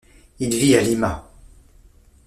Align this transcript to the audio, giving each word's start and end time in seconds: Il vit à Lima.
Il 0.39 0.55
vit 0.57 0.75
à 0.77 0.81
Lima. 0.81 1.29